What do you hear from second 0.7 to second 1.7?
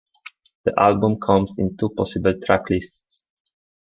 album comes